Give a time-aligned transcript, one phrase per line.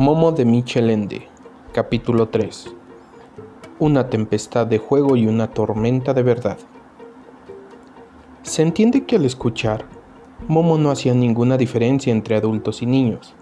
[0.00, 1.26] Momo de Michelende,
[1.72, 2.72] capítulo 3.
[3.80, 6.56] Una tempestad de juego y una tormenta de verdad.
[8.42, 9.86] Se entiende que al escuchar,
[10.46, 13.34] Momo no hacía ninguna diferencia entre adultos y niños,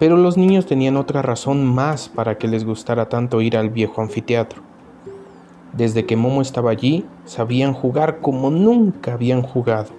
[0.00, 4.02] pero los niños tenían otra razón más para que les gustara tanto ir al viejo
[4.02, 4.62] anfiteatro.
[5.72, 9.90] Desde que Momo estaba allí, sabían jugar como nunca habían jugado.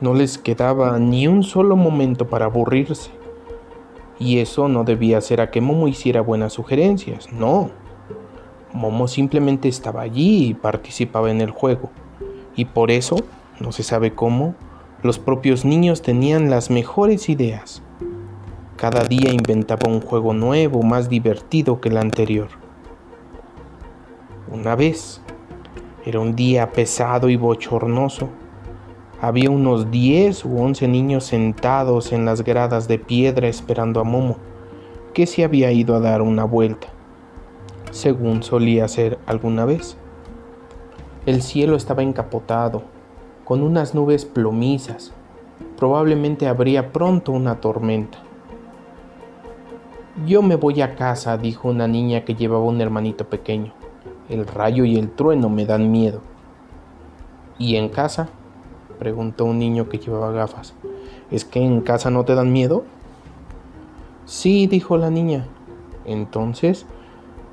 [0.00, 3.10] No les quedaba ni un solo momento para aburrirse
[4.20, 7.70] y eso no debía ser a que Momo hiciera buenas sugerencias, no.
[8.72, 11.90] Momo simplemente estaba allí y participaba en el juego.
[12.54, 13.16] Y por eso,
[13.58, 14.54] no se sabe cómo,
[15.02, 17.82] los propios niños tenían las mejores ideas.
[18.76, 22.48] Cada día inventaba un juego nuevo, más divertido que el anterior.
[24.52, 25.22] Una vez,
[26.04, 28.28] era un día pesado y bochornoso,
[29.20, 34.36] había unos 10 u 11 niños sentados en las gradas de piedra esperando a Momo,
[35.12, 36.88] que se había ido a dar una vuelta,
[37.90, 39.96] según solía hacer alguna vez.
[41.26, 42.82] El cielo estaba encapotado,
[43.44, 45.12] con unas nubes plomizas.
[45.76, 48.18] Probablemente habría pronto una tormenta.
[50.26, 53.74] Yo me voy a casa, dijo una niña que llevaba un hermanito pequeño.
[54.30, 56.20] El rayo y el trueno me dan miedo.
[57.58, 58.30] ¿Y en casa?
[59.00, 60.74] Preguntó un niño que llevaba gafas.
[61.32, 62.84] ¿Es que en casa no te dan miedo?
[64.26, 65.48] Sí, dijo la niña.
[66.04, 66.86] Entonces,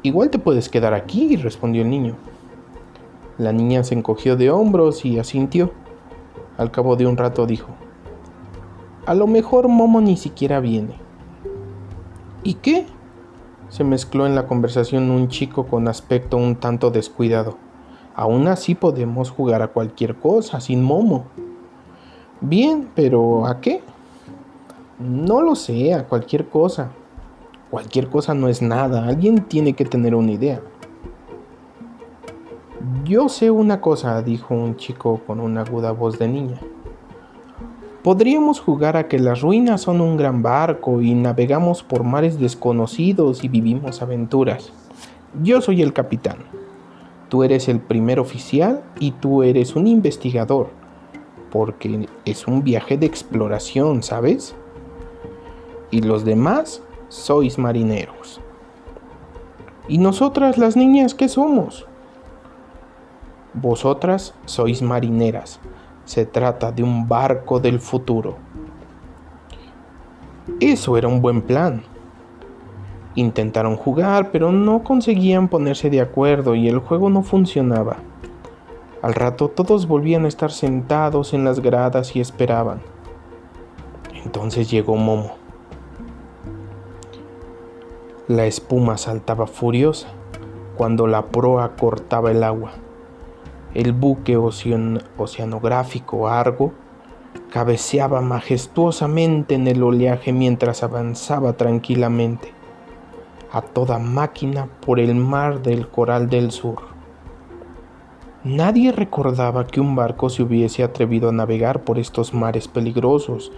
[0.03, 2.15] igual te puedes quedar aquí, respondió el niño.
[3.39, 5.71] La niña se encogió de hombros y asintió.
[6.57, 7.69] Al cabo de un rato dijo,
[9.05, 10.95] a lo mejor Momo ni siquiera viene.
[12.43, 12.85] ¿Y qué?
[13.69, 17.57] Se mezcló en la conversación un chico con aspecto un tanto descuidado.
[18.17, 21.25] Aún así podemos jugar a cualquier cosa sin Momo.
[22.41, 23.83] Bien, pero ¿a qué?
[24.97, 26.89] No lo sé, a cualquier cosa.
[27.69, 30.61] Cualquier cosa no es nada, alguien tiene que tener una idea.
[33.05, 36.59] Yo sé una cosa, dijo un chico con una aguda voz de niña.
[38.01, 43.43] Podríamos jugar a que las ruinas son un gran barco y navegamos por mares desconocidos
[43.43, 44.73] y vivimos aventuras.
[45.43, 46.56] Yo soy el capitán.
[47.29, 50.69] Tú eres el primer oficial y tú eres un investigador,
[51.51, 54.55] porque es un viaje de exploración, ¿sabes?
[55.91, 58.39] Y los demás sois marineros.
[59.89, 61.85] ¿Y nosotras las niñas qué somos?
[63.53, 65.59] Vosotras sois marineras.
[66.05, 68.37] Se trata de un barco del futuro.
[70.59, 71.83] Eso era un buen plan.
[73.17, 77.97] Intentaron jugar, pero no conseguían ponerse de acuerdo y el juego no funcionaba.
[79.01, 82.79] Al rato todos volvían a estar sentados en las gradas y esperaban.
[84.23, 85.31] Entonces llegó Momo.
[88.27, 90.09] La espuma saltaba furiosa
[90.77, 92.73] cuando la proa cortaba el agua.
[93.73, 96.71] El buque oceanográfico Argo
[97.49, 102.56] cabeceaba majestuosamente en el oleaje mientras avanzaba tranquilamente
[103.51, 106.97] a toda máquina por el mar del Coral del Sur.
[108.43, 113.51] Nadie recordaba que un barco se hubiese atrevido a navegar por estos mares peligrosos,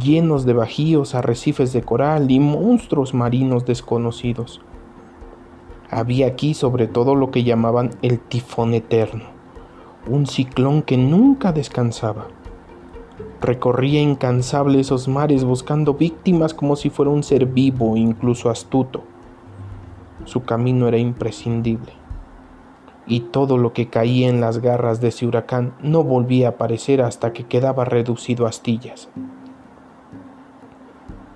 [0.00, 4.60] llenos de bajíos, arrecifes de coral y monstruos marinos desconocidos.
[5.90, 9.24] Había aquí sobre todo lo que llamaban el tifón eterno,
[10.06, 12.28] un ciclón que nunca descansaba.
[13.42, 19.02] Recorría incansable esos mares buscando víctimas como si fuera un ser vivo, incluso astuto.
[20.24, 21.92] Su camino era imprescindible,
[23.06, 27.02] y todo lo que caía en las garras de ese huracán no volvía a aparecer
[27.02, 29.08] hasta que quedaba reducido a astillas.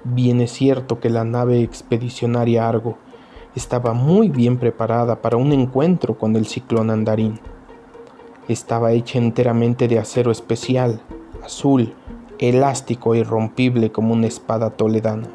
[0.05, 2.97] Bien es cierto que la nave expedicionaria Argo
[3.57, 7.41] estaba muy bien preparada para un encuentro con el ciclón andarín.
[8.47, 11.01] Estaba hecha enteramente de acero especial,
[11.45, 11.95] azul,
[12.39, 15.29] elástico e irrompible como una espada toledana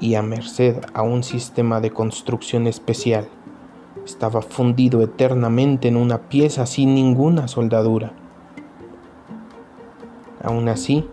[0.00, 3.28] y a merced a un sistema de construcción especial.
[4.04, 8.12] Estaba fundido eternamente en una pieza sin ninguna soldadura.
[10.42, 11.06] Aún así,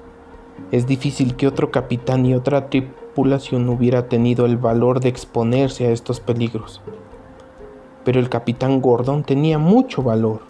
[0.72, 5.92] es difícil que otro capitán y otra tripulación hubiera tenido el valor de exponerse a
[5.92, 6.82] estos peligros.
[8.06, 10.42] Pero el capitán Gordon tenía mucho valor.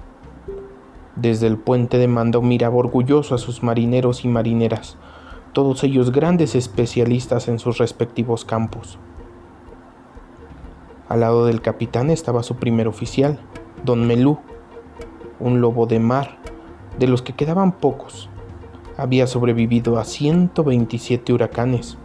[1.15, 4.97] Desde el puente de mando miraba orgulloso a sus marineros y marineras,
[5.57, 8.99] todos ellos grandes especialistas en sus respectivos campos.
[11.09, 13.39] Al lado del capitán estaba su primer oficial,
[13.83, 14.37] don Melú,
[15.39, 16.37] un lobo de mar,
[16.99, 18.29] de los que quedaban pocos.
[18.97, 21.97] Había sobrevivido a 127 huracanes.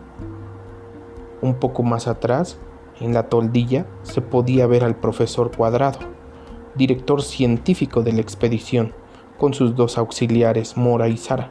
[1.43, 2.57] Un poco más atrás,
[3.01, 5.99] en la toldilla, se podía ver al profesor Cuadrado,
[6.75, 8.95] director científico de la expedición,
[9.39, 11.51] con sus dos auxiliares, Mora y Sara,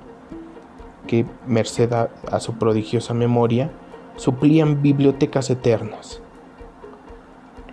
[1.08, 3.72] que, merced a, su prodigiosa memoria,
[4.16, 6.22] suplían bibliotecas eternas.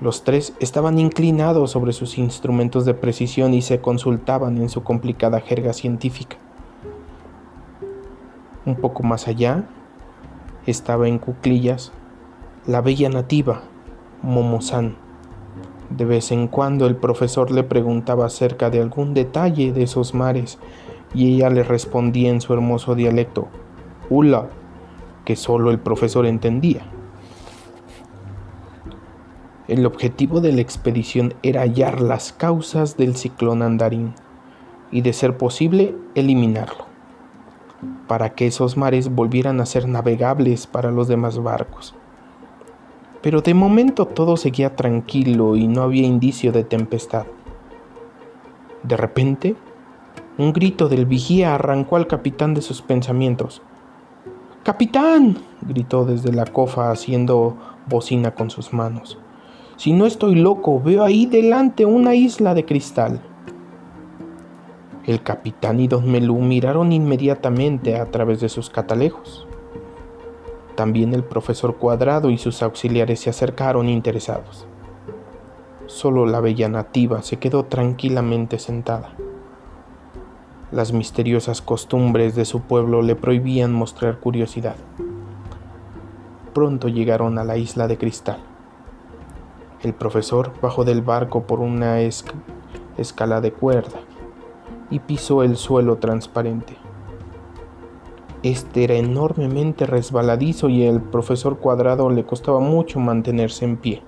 [0.01, 5.41] Los tres estaban inclinados sobre sus instrumentos de precisión y se consultaban en su complicada
[5.41, 6.37] jerga científica.
[8.65, 9.65] Un poco más allá
[10.67, 11.93] estaba en cuclillas
[12.67, 13.63] la bella nativa,
[14.21, 14.97] Momozán.
[15.89, 20.59] De vez en cuando el profesor le preguntaba acerca de algún detalle de esos mares
[21.15, 23.49] y ella le respondía en su hermoso dialecto,
[24.11, 24.49] hula,
[25.25, 26.83] que solo el profesor entendía.
[29.69, 34.15] El objetivo de la expedición era hallar las causas del ciclón andarín
[34.91, 36.87] y, de ser posible, eliminarlo,
[38.07, 41.95] para que esos mares volvieran a ser navegables para los demás barcos.
[43.21, 47.27] Pero de momento todo seguía tranquilo y no había indicio de tempestad.
[48.85, 49.55] De repente,
[50.39, 53.61] un grito del vigía arrancó al capitán de sus pensamientos.
[54.63, 55.37] ¡Capitán!
[55.63, 57.57] gritó desde la cofa haciendo
[57.89, 59.19] bocina con sus manos.
[59.77, 63.21] Si no estoy loco, veo ahí delante una isla de cristal.
[65.07, 69.47] El capitán y don Melú miraron inmediatamente a través de sus catalejos.
[70.77, 74.67] También el profesor Cuadrado y sus auxiliares se acercaron interesados.
[75.87, 79.17] Solo la bella nativa se quedó tranquilamente sentada.
[80.71, 84.77] Las misteriosas costumbres de su pueblo le prohibían mostrar curiosidad.
[86.53, 88.37] Pronto llegaron a la isla de cristal.
[89.83, 93.99] El profesor bajó del barco por una escala de cuerda
[94.91, 96.77] y pisó el suelo transparente.
[98.43, 104.03] Este era enormemente resbaladizo y al profesor Cuadrado le costaba mucho mantenerse en pie.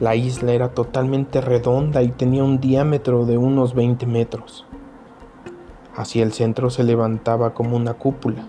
[0.00, 4.64] La isla era totalmente redonda y tenía un diámetro de unos 20 metros.
[5.96, 8.46] Hacia el centro se levantaba como una cúpula.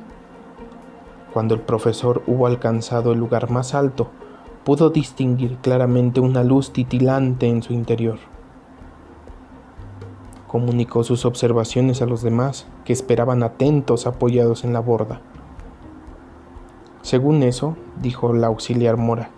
[1.34, 4.10] Cuando el profesor hubo alcanzado el lugar más alto,
[4.63, 8.19] pudo distinguir claramente una luz titilante en su interior.
[10.48, 15.22] Comunicó sus observaciones a los demás, que esperaban atentos apoyados en la borda.
[17.01, 19.31] Según eso, dijo la auxiliar Mora,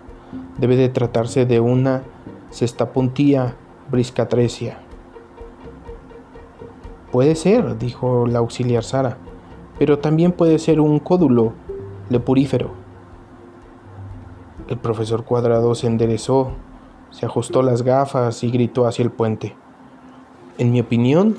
[0.57, 2.03] debe de tratarse de una
[2.51, 3.55] cestapuntía
[3.89, 4.79] briscatrecia.
[7.11, 9.17] Puede ser, dijo la auxiliar Sara,
[9.77, 11.53] pero también puede ser un códulo
[12.09, 12.71] lepurífero.
[14.67, 16.51] El profesor Cuadrado se enderezó,
[17.09, 19.55] se ajustó las gafas y gritó hacia el puente.
[20.57, 21.37] En mi opinión,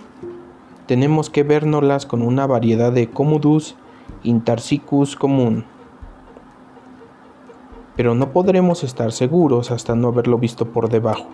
[0.87, 3.77] tenemos que vernoslas con una variedad de Commodus
[4.25, 5.65] intarsicus común.
[7.97, 11.27] Pero no podremos estar seguros hasta no haberlo visto por debajo.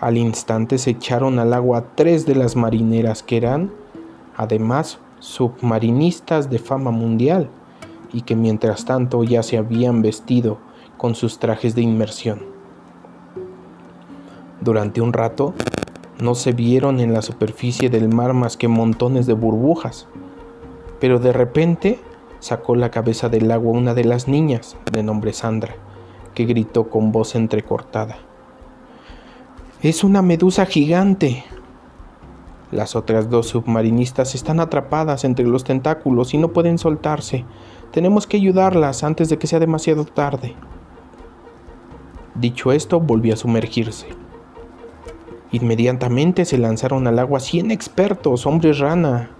[0.00, 3.72] Al instante se echaron al agua tres de las marineras que eran,
[4.36, 7.48] además, submarinistas de fama mundial
[8.12, 10.58] y que mientras tanto ya se habían vestido
[10.96, 12.40] con sus trajes de inmersión.
[14.60, 15.54] Durante un rato
[16.20, 20.06] no se vieron en la superficie del mar más que montones de burbujas,
[21.00, 21.98] pero de repente
[22.44, 25.76] sacó la cabeza del agua una de las niñas, de nombre Sandra,
[26.34, 28.18] que gritó con voz entrecortada.
[29.80, 31.42] Es una medusa gigante.
[32.70, 37.46] Las otras dos submarinistas están atrapadas entre los tentáculos y no pueden soltarse.
[37.92, 40.54] Tenemos que ayudarlas antes de que sea demasiado tarde.
[42.34, 44.08] Dicho esto, volvió a sumergirse.
[45.50, 49.30] Inmediatamente se lanzaron al agua 100 expertos, hombres rana,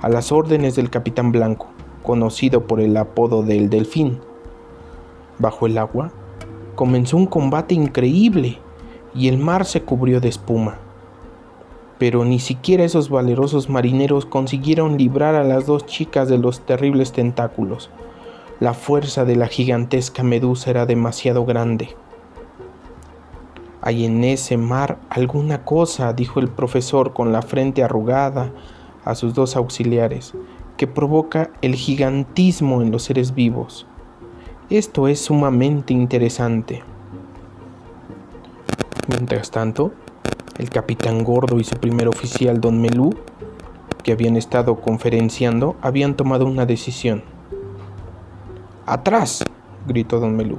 [0.00, 1.73] a las órdenes del capitán Blanco,
[2.04, 4.20] conocido por el apodo del delfín.
[5.40, 6.12] Bajo el agua,
[6.76, 8.58] comenzó un combate increíble
[9.14, 10.78] y el mar se cubrió de espuma.
[11.98, 17.12] Pero ni siquiera esos valerosos marineros consiguieron librar a las dos chicas de los terribles
[17.12, 17.90] tentáculos.
[18.60, 21.96] La fuerza de la gigantesca medusa era demasiado grande.
[23.80, 28.50] Hay en ese mar alguna cosa, dijo el profesor con la frente arrugada
[29.04, 30.34] a sus dos auxiliares,
[30.76, 33.86] que provoca el gigantismo en los seres vivos.
[34.70, 36.82] Esto es sumamente interesante.
[39.08, 39.92] Mientras tanto,
[40.58, 43.14] el capitán Gordo y su primer oficial, don Melú,
[44.02, 47.22] que habían estado conferenciando, habían tomado una decisión.
[48.86, 49.44] ¡Atrás!
[49.86, 50.58] gritó don Melú.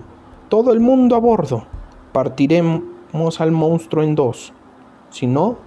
[0.49, 1.65] Todo el mundo a bordo.
[2.11, 4.53] Partiremos al monstruo en dos.
[5.09, 5.57] Si no,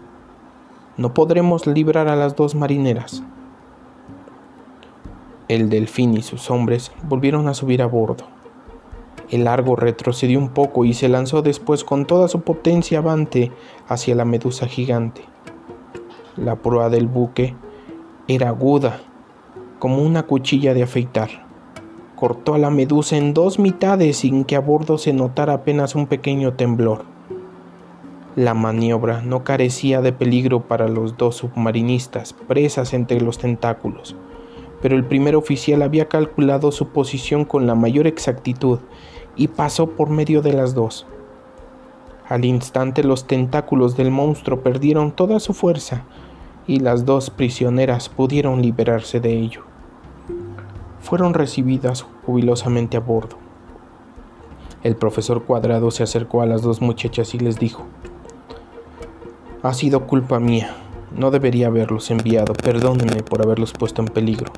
[0.96, 3.22] no podremos librar a las dos marineras.
[5.48, 8.24] El delfín y sus hombres volvieron a subir a bordo.
[9.30, 13.50] El largo retrocedió un poco y se lanzó después con toda su potencia avante
[13.88, 15.22] hacia la medusa gigante.
[16.36, 17.56] La proa del buque
[18.26, 19.00] era aguda,
[19.78, 21.30] como una cuchilla de afeitar.
[22.14, 26.08] Cortó a la medusa en dos mitades sin que a bordo se notara apenas un
[26.08, 27.06] pequeño temblor.
[28.36, 34.14] La maniobra no carecía de peligro para los dos submarinistas, presas entre los tentáculos
[34.80, 38.78] pero el primer oficial había calculado su posición con la mayor exactitud
[39.37, 41.06] y pasó por medio de las dos.
[42.28, 46.04] Al instante los tentáculos del monstruo perdieron toda su fuerza
[46.66, 49.62] y las dos prisioneras pudieron liberarse de ello.
[51.00, 53.38] Fueron recibidas jubilosamente a bordo.
[54.82, 57.87] El profesor Cuadrado se acercó a las dos muchachas y les dijo,
[59.62, 60.76] Ha sido culpa mía,
[61.16, 64.52] no debería haberlos enviado, perdónenme por haberlos puesto en peligro.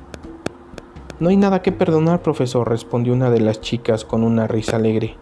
[1.19, 5.17] No hay nada que perdonar, profesor, respondió una de las chicas con una risa alegre.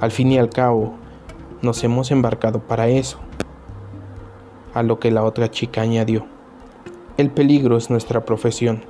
[0.00, 0.94] Al fin y al cabo,
[1.62, 3.18] nos hemos embarcado para eso.
[4.74, 6.26] A lo que la otra chica añadió,
[7.16, 8.84] el peligro es nuestra profesión.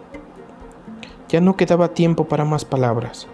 [1.29, 3.29] Ya no quedaba tiempo para más palabras.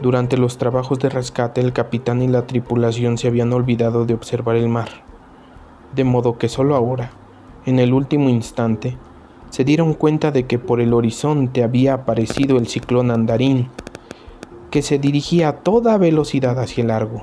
[0.00, 4.56] Durante los trabajos de rescate el capitán y la tripulación se habían olvidado de observar
[4.56, 4.88] el mar,
[5.94, 7.12] de modo que solo ahora,
[7.66, 8.96] en el último instante,
[9.50, 13.68] se dieron cuenta de que por el horizonte había aparecido el ciclón andarín,
[14.70, 17.22] que se dirigía a toda velocidad hacia el largo.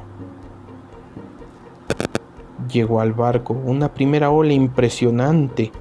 [2.72, 5.72] Llegó al barco una primera ola impresionante,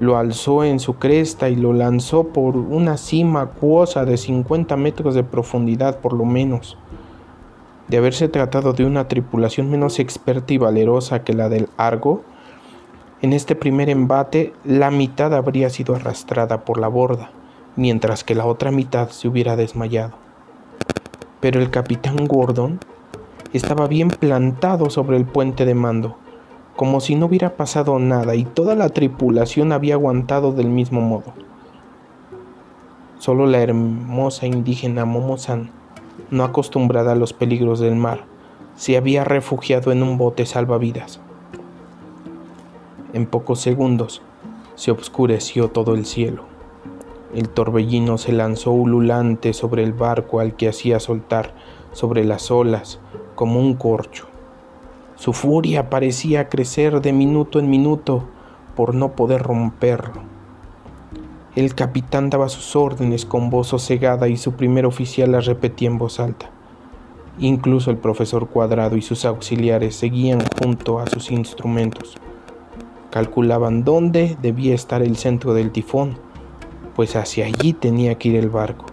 [0.00, 5.14] lo alzó en su cresta y lo lanzó por una cima acuosa de 50 metros
[5.14, 6.78] de profundidad por lo menos.
[7.88, 12.22] De haberse tratado de una tripulación menos experta y valerosa que la del Argo,
[13.24, 17.30] en este primer embate, la mitad habría sido arrastrada por la borda,
[17.74, 20.12] mientras que la otra mitad se hubiera desmayado.
[21.40, 22.80] Pero el capitán Gordon
[23.54, 26.18] estaba bien plantado sobre el puente de mando,
[26.76, 31.32] como si no hubiera pasado nada y toda la tripulación había aguantado del mismo modo.
[33.18, 35.70] Solo la hermosa indígena Momosan,
[36.30, 38.26] no acostumbrada a los peligros del mar,
[38.76, 41.20] se había refugiado en un bote salvavidas.
[43.14, 44.22] En pocos segundos
[44.74, 46.46] se oscureció todo el cielo.
[47.32, 51.54] El torbellino se lanzó ululante sobre el barco al que hacía soltar
[51.92, 52.98] sobre las olas
[53.36, 54.26] como un corcho.
[55.14, 58.24] Su furia parecía crecer de minuto en minuto
[58.74, 60.22] por no poder romperlo.
[61.54, 65.98] El capitán daba sus órdenes con voz sosegada y su primer oficial las repetía en
[65.98, 66.50] voz alta.
[67.38, 72.16] Incluso el profesor Cuadrado y sus auxiliares seguían junto a sus instrumentos
[73.14, 76.18] calculaban dónde debía estar el centro del tifón,
[76.96, 78.86] pues hacia allí tenía que ir el barco.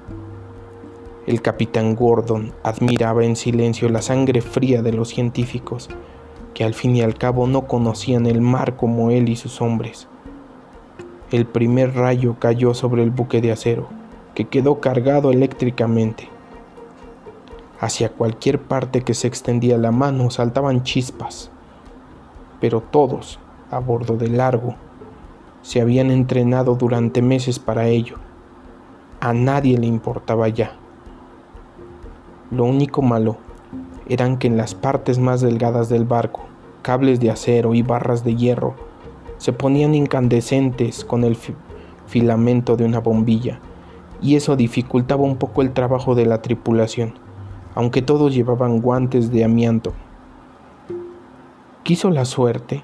[1.26, 5.90] El capitán Gordon admiraba en silencio la sangre fría de los científicos,
[6.54, 10.08] que al fin y al cabo no conocían el mar como él y sus hombres.
[11.32, 13.90] El primer rayo cayó sobre el buque de acero,
[14.36, 16.30] que quedó cargado eléctricamente.
[17.80, 21.50] Hacia cualquier parte que se extendía la mano saltaban chispas,
[22.60, 23.40] pero todos,
[23.72, 24.76] a bordo del largo.
[25.62, 28.18] Se habían entrenado durante meses para ello.
[29.22, 30.74] A nadie le importaba ya.
[32.52, 33.38] Lo único malo
[34.08, 36.42] eran que en las partes más delgadas del barco,
[36.82, 38.76] cables de acero y barras de hierro
[39.38, 41.38] se ponían incandescentes con el
[42.08, 43.60] filamento de una bombilla,
[44.22, 47.14] y eso dificultaba un poco el trabajo de la tripulación,
[47.74, 49.94] aunque todos llevaban guantes de amianto.
[51.84, 52.84] Quiso la suerte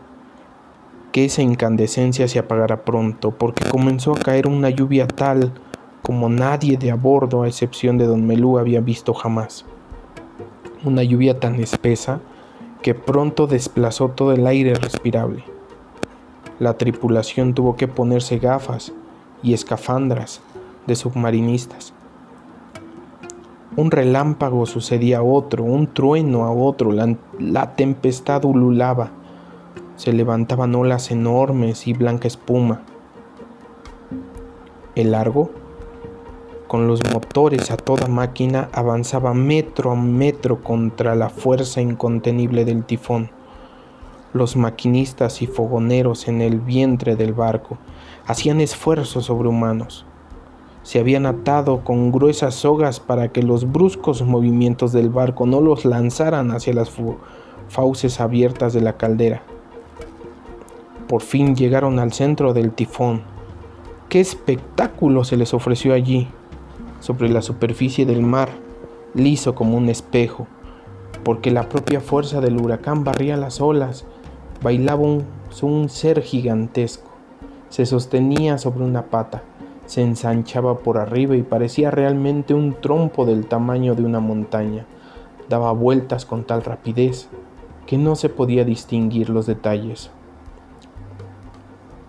[1.11, 5.53] que esa incandescencia se apagara pronto, porque comenzó a caer una lluvia tal
[6.01, 9.65] como nadie de a bordo, a excepción de don Melú, había visto jamás.
[10.85, 12.21] Una lluvia tan espesa
[12.81, 15.43] que pronto desplazó todo el aire respirable.
[16.59, 18.93] La tripulación tuvo que ponerse gafas
[19.43, 20.41] y escafandras
[20.85, 21.93] de submarinistas.
[23.75, 29.11] Un relámpago sucedía a otro, un trueno a otro, la, la tempestad ululaba
[29.97, 32.81] se levantaban olas enormes y blanca espuma.
[34.95, 35.49] El largo,
[36.67, 42.83] con los motores a toda máquina, avanzaba metro a metro contra la fuerza incontenible del
[42.85, 43.31] tifón.
[44.33, 47.77] Los maquinistas y fogoneros en el vientre del barco
[48.27, 50.05] hacían esfuerzos sobrehumanos.
[50.83, 55.85] Se habían atado con gruesas sogas para que los bruscos movimientos del barco no los
[55.85, 56.91] lanzaran hacia las
[57.67, 59.41] fauces abiertas de la caldera.
[61.07, 63.21] Por fin llegaron al centro del tifón.
[64.09, 66.29] qué espectáculo se les ofreció allí,
[66.99, 68.49] sobre la superficie del mar,
[69.13, 70.47] liso como un espejo,
[71.23, 74.05] porque la propia fuerza del huracán barría las olas,
[74.61, 77.11] bailaba un, ser gigantesco,
[77.69, 79.43] se sostenía sobre una pata,
[79.85, 84.85] se ensanchaba por arriba y parecía realmente un trompo del tamaño de una montaña.
[85.47, 87.29] Daba vueltas con tal rapidez
[87.85, 90.11] que no se podía distinguir los detalles.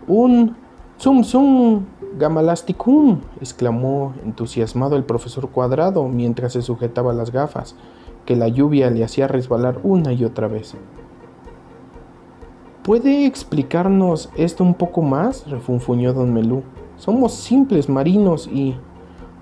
[0.08, 0.56] Un
[0.96, 1.84] zum zum
[2.18, 7.76] gamalasticum, exclamó entusiasmado el profesor Cuadrado mientras se sujetaba las gafas,
[8.24, 10.74] que la lluvia le hacía resbalar una y otra vez.
[12.82, 15.46] ¿Puede explicarnos esto un poco más?
[15.50, 16.62] refunfuñó don Melú.
[16.96, 18.76] Somos simples marinos y...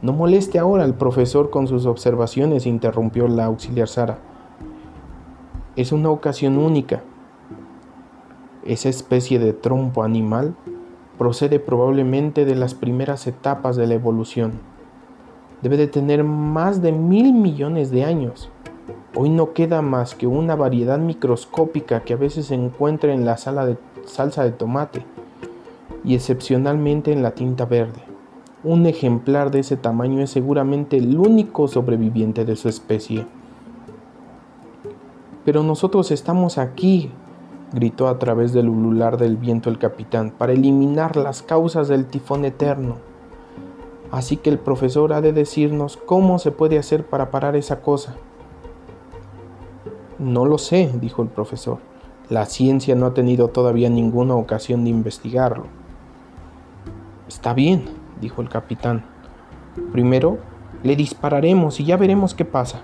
[0.03, 4.19] No moleste ahora al profesor con sus observaciones, interrumpió la auxiliar Sara.
[5.75, 7.03] Es una ocasión única.
[8.67, 10.57] Esa especie de trompo animal
[11.19, 14.55] procede probablemente de las primeras etapas de la evolución.
[15.63, 18.51] Debe de tener más de mil millones de años.
[19.15, 23.37] Hoy no queda más que una variedad microscópica que a veces se encuentra en la
[23.37, 25.05] salsa de tomate
[26.05, 28.03] y excepcionalmente en la tinta verde.
[28.65, 33.27] Un ejemplar de ese tamaño es seguramente el único sobreviviente de su especie.
[35.45, 37.13] Pero nosotros estamos aquí,
[37.73, 42.45] gritó a través del ulular del viento el capitán, para eliminar las causas del tifón
[42.45, 42.97] eterno.
[44.11, 48.15] Así que el profesor ha de decirnos cómo se puede hacer para parar esa cosa.
[50.19, 51.79] No lo sé, dijo el profesor.
[52.29, 55.67] La ciencia no ha tenido todavía ninguna ocasión de investigarlo.
[57.29, 57.85] Está bien,
[58.21, 59.05] dijo el capitán.
[59.93, 60.39] Primero
[60.83, 62.81] le dispararemos y ya veremos qué pasa.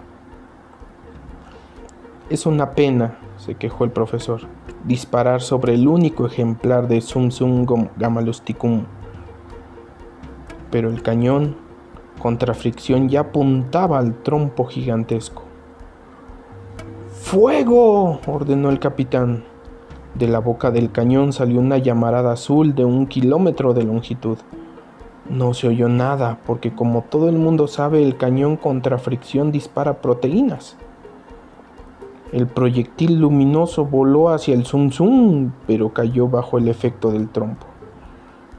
[2.29, 4.43] Es una pena, se quejó el profesor,
[4.85, 8.85] disparar sobre el único ejemplar de Sumsum Gamalusticum.
[10.71, 11.57] Pero el cañón,
[12.21, 15.45] contra fricción, ya apuntaba al trompo gigantesco.
[17.11, 18.21] ¡Fuego!
[18.27, 19.45] ordenó el capitán.
[20.14, 24.38] De la boca del cañón salió una llamarada azul de un kilómetro de longitud.
[25.31, 30.03] No se oyó nada, porque como todo el mundo sabe, el cañón contra fricción dispara
[30.03, 30.77] proteínas.
[32.33, 37.66] El proyectil luminoso voló hacia el Zum Zum, pero cayó bajo el efecto del trompo.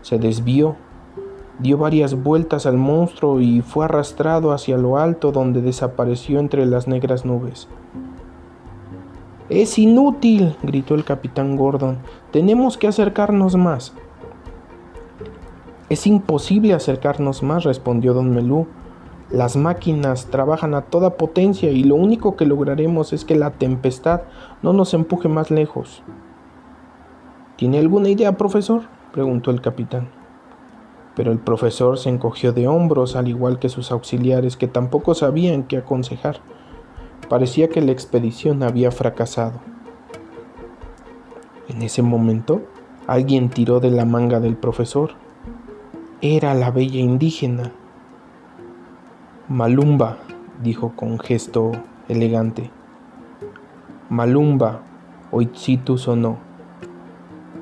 [0.04, 0.76] Se desvió,
[1.58, 6.88] dio varias vueltas al monstruo y fue arrastrado hacia lo alto donde desapareció entre las
[6.88, 7.68] negras nubes.
[9.50, 11.98] Es inútil, gritó el capitán Gordon.
[12.32, 13.94] Tenemos que acercarnos más.
[15.90, 18.68] Es imposible acercarnos más, respondió don Melú.
[19.30, 24.22] Las máquinas trabajan a toda potencia y lo único que lograremos es que la tempestad
[24.62, 26.04] no nos empuje más lejos.
[27.56, 28.84] ¿Tiene alguna idea, profesor?
[29.12, 30.10] preguntó el capitán.
[31.16, 35.64] Pero el profesor se encogió de hombros, al igual que sus auxiliares, que tampoco sabían
[35.64, 36.38] qué aconsejar.
[37.30, 39.62] Parecía que la expedición había fracasado.
[41.70, 42.62] En ese momento,
[43.08, 45.12] alguien tiró de la manga del profesor.
[46.22, 47.72] Era la bella indígena.
[49.54, 50.18] Malumba,
[50.64, 51.74] dijo con gesto
[52.10, 52.72] elegante.
[54.10, 54.82] Malumba,
[55.30, 56.40] oitzitu sono.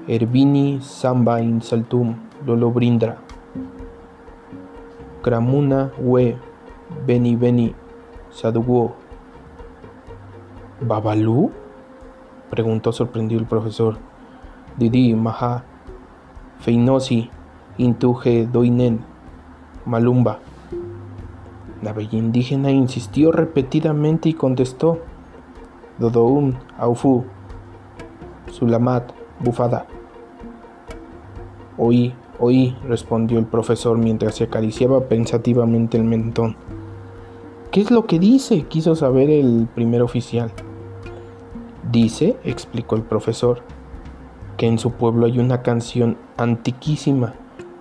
[0.08, 2.16] Herbini samba insaltum
[2.48, 3.18] lolobrindra.
[5.22, 6.38] Kramuna we
[7.06, 7.76] beni beni
[8.32, 8.96] sadugo.
[10.80, 11.52] ¿Babalú?
[12.50, 13.98] preguntó sorprendido el profesor.
[14.78, 15.66] Didi, maha,
[16.62, 17.30] feinosi,
[17.78, 19.04] intuje, doinen,
[19.86, 20.40] malumba.
[21.82, 25.00] La bella indígena insistió repetidamente y contestó:
[25.98, 27.24] Dodoun, aufu,
[28.52, 29.88] sulamat, bufada.
[31.78, 36.56] Oí, oí, respondió el profesor mientras se acariciaba pensativamente el mentón.
[37.72, 38.64] ¿Qué es lo que dice?
[38.64, 40.52] quiso saber el primer oficial.
[41.92, 43.64] Dice, explicó el profesor,
[44.58, 47.34] que en su pueblo hay una canción antiquísima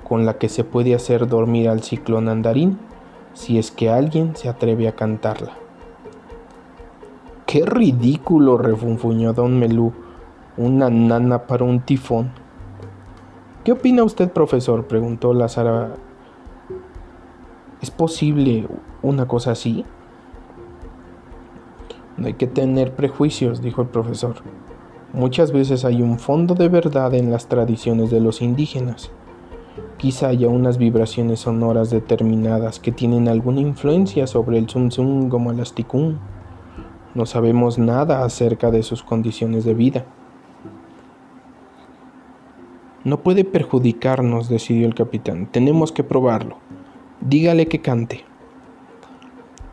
[0.08, 2.78] con la que se puede hacer dormir al ciclón andarín
[3.34, 5.52] si es que alguien se atreve a cantarla.
[7.46, 8.58] ¡Qué ridículo!
[8.58, 9.92] refunfuñó don Melú,
[10.56, 12.30] una nana para un tifón.
[13.64, 14.86] ¿Qué opina usted, profesor?
[14.86, 15.94] preguntó la Sara.
[17.80, 18.68] ¿Es posible
[19.02, 19.84] una cosa así?
[22.16, 24.36] No hay que tener prejuicios, dijo el profesor.
[25.12, 29.10] Muchas veces hay un fondo de verdad en las tradiciones de los indígenas.
[30.00, 35.60] Quizá haya unas vibraciones sonoras determinadas que tienen alguna influencia sobre el Zum como el
[35.60, 36.18] Asticún.
[37.14, 40.06] No sabemos nada acerca de sus condiciones de vida.
[43.04, 45.48] No puede perjudicarnos, decidió el capitán.
[45.52, 46.56] Tenemos que probarlo.
[47.20, 48.24] Dígale que cante.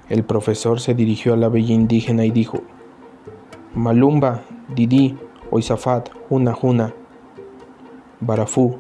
[0.10, 2.64] El profesor se dirigió a la bella indígena y dijo,
[3.74, 4.42] Malumba,
[4.76, 5.18] Didi,
[5.52, 6.94] Oizafat, Juna Juna,
[8.20, 8.78] Barafú.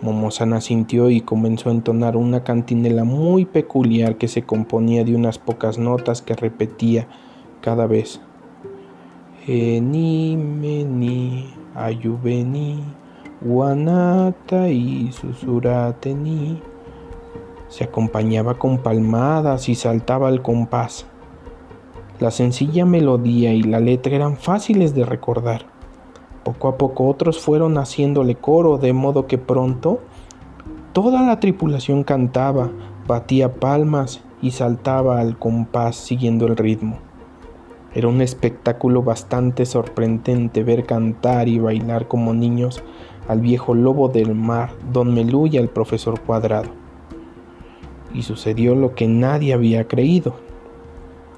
[0.00, 5.38] Momosana sintió y comenzó a entonar una cantinela muy peculiar que se componía de unas
[5.38, 7.08] pocas notas que repetía
[7.60, 8.20] cada vez.
[9.46, 12.80] Eni, meni, ayubeni,
[13.40, 16.62] guanata y susurateni.
[17.68, 21.06] Se acompañaba con palmadas y saltaba al compás.
[22.20, 25.77] La sencilla melodía y la letra eran fáciles de recordar.
[26.44, 30.00] Poco a poco otros fueron haciéndole coro, de modo que pronto
[30.92, 32.70] toda la tripulación cantaba,
[33.06, 36.98] batía palmas y saltaba al compás siguiendo el ritmo.
[37.94, 42.82] Era un espectáculo bastante sorprendente ver cantar y bailar como niños
[43.28, 46.70] al viejo lobo del mar, don Melú y al profesor Cuadrado.
[48.14, 50.34] Y sucedió lo que nadie había creído.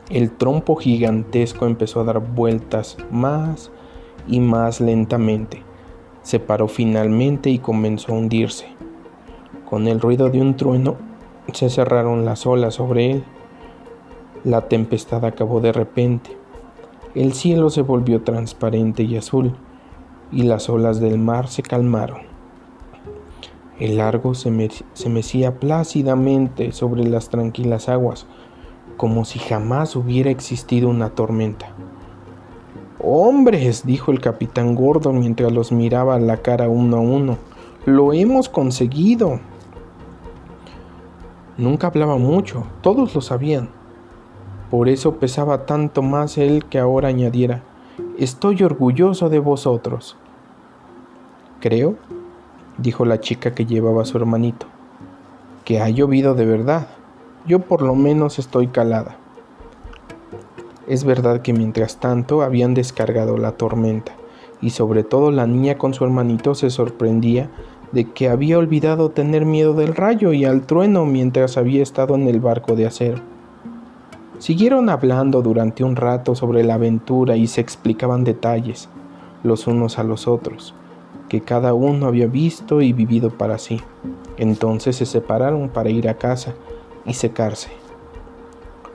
[0.09, 3.71] El trompo gigantesco empezó a dar vueltas más
[4.27, 5.63] y más lentamente.
[6.23, 8.67] Se paró finalmente y comenzó a hundirse.
[9.69, 10.97] Con el ruido de un trueno
[11.53, 13.25] se cerraron las olas sobre él.
[14.45, 16.37] La tempestad acabó de repente.
[17.15, 19.55] El cielo se volvió transparente y azul
[20.33, 22.31] y las olas del mar se calmaron.
[23.79, 28.27] El largo se, mecía plácidamente sobre las tranquilas aguas,
[28.99, 31.75] como si jamás hubiera existido una tormenta.
[33.03, 37.39] Hombres, dijo el capitán Gordon mientras los miraba a la cara uno a uno,
[37.87, 39.41] lo hemos conseguido.
[41.57, 43.71] Nunca hablaba mucho, todos lo sabían.
[44.71, 47.63] Por eso pesaba tanto más él que ahora añadiera,
[48.19, 50.19] estoy orgulloso de vosotros.
[51.61, 51.97] Creo,
[52.77, 54.67] dijo la chica que llevaba a su hermanito,
[55.65, 56.89] que ha llovido de verdad.
[57.47, 59.20] Yo por lo menos estoy calada.
[60.91, 64.11] Es verdad que mientras tanto habían descargado la tormenta,
[64.61, 67.49] y sobre todo la niña con su hermanito se sorprendía
[67.93, 72.27] de que había olvidado tener miedo del rayo y al trueno mientras había estado en
[72.27, 73.19] el barco de acero.
[74.41, 78.89] Siguieron hablando durante un rato sobre la aventura y se explicaban detalles,
[79.45, 80.75] los unos a los otros,
[81.29, 83.81] que cada uno había visto y vivido para sí.
[84.39, 86.55] Entonces se separaron para ir a casa
[87.07, 87.80] y secarse.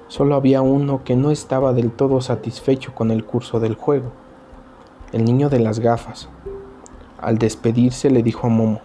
[0.07, 4.11] Solo había uno que no estaba del todo satisfecho con el curso del juego,
[5.11, 6.29] el niño de las gafas.
[7.19, 8.81] Al despedirse le dijo a Momo,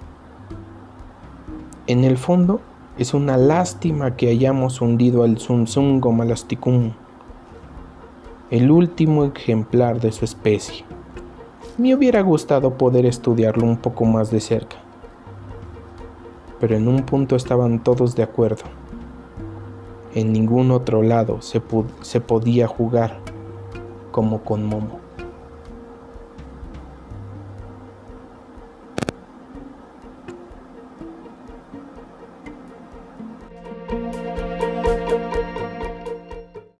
[1.87, 2.61] en el fondo
[2.97, 6.93] es una lástima que hayamos hundido al Zunzungo Malasticum,
[8.51, 10.85] el último ejemplar de su especie.
[11.77, 14.77] Me hubiera gustado poder estudiarlo un poco más de cerca,
[16.61, 18.80] pero en un punto estaban todos de acuerdo
[20.15, 21.63] en ningún otro lado se,
[22.03, 23.19] se podía jugar
[24.11, 25.01] como con Momo.